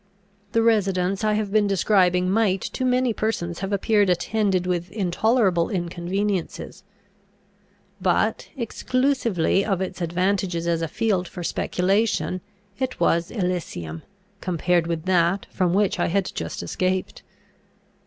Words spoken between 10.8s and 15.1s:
a field for speculation, it was Elysium, compared with